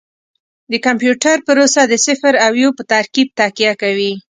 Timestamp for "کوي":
3.81-4.11